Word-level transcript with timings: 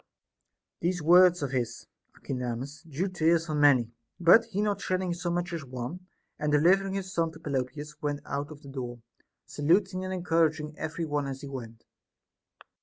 28. 0.79 0.79
These 0.81 1.01
words 1.03 1.43
of 1.43 1.51
his, 1.51 1.85
Archidamus, 2.15 2.83
drew 2.89 3.07
tears 3.07 3.45
from 3.45 3.61
many; 3.61 3.91
but 4.19 4.45
he 4.45 4.59
not 4.59 4.81
shedding 4.81 5.13
so 5.13 5.29
much 5.29 5.53
as 5.53 5.63
one, 5.63 6.07
and 6.39 6.51
deliver 6.51 6.87
ing 6.87 6.95
his 6.95 7.13
son 7.13 7.31
to 7.33 7.39
Pelopidas, 7.39 8.01
went 8.01 8.21
out 8.25 8.49
of 8.49 8.63
the 8.63 8.69
door, 8.69 9.03
saluting 9.45 10.03
and 10.03 10.11
encouraging 10.11 10.75
every 10.75 11.05
one 11.05 11.27
as 11.27 11.41
he 11.41 11.47
went. 11.47 11.85